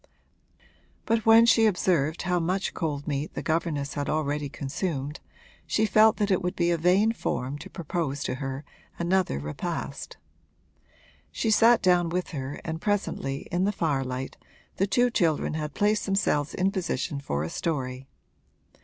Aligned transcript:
But 1.05 1.27
when 1.27 1.45
she 1.45 1.67
observed 1.67 2.23
how 2.23 2.39
much 2.39 2.73
cold 2.73 3.07
meat 3.07 3.35
the 3.35 3.43
governess 3.43 3.93
had 3.93 4.09
already 4.09 4.49
consumed 4.49 5.19
she 5.67 5.85
felt 5.85 6.17
that 6.17 6.31
it 6.31 6.41
would 6.41 6.55
be 6.55 6.71
a 6.71 6.77
vain 6.79 7.11
form 7.11 7.59
to 7.59 7.69
propose 7.69 8.23
to 8.23 8.33
her 8.41 8.65
another 8.97 9.37
repast. 9.37 10.17
She 11.31 11.51
sat 11.51 11.83
down 11.83 12.09
with 12.09 12.29
her 12.29 12.59
and 12.65 12.81
presently, 12.81 13.41
in 13.51 13.65
the 13.65 13.71
firelight, 13.71 14.37
the 14.77 14.87
two 14.87 15.11
children 15.11 15.53
had 15.53 15.75
placed 15.75 16.07
themselves 16.07 16.55
in 16.55 16.71
position 16.71 17.19
for 17.19 17.43
a 17.43 17.49
story. 17.51 18.07